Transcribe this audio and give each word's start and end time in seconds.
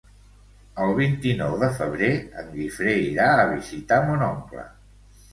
El 0.83 0.93
vint-i-nou 0.99 1.51
de 1.63 1.67
febrer 1.79 2.09
en 2.43 2.49
Guifré 2.53 2.95
irà 3.09 3.27
a 3.33 3.43
visitar 3.51 3.99
mon 4.07 4.25
oncle. 4.29 4.65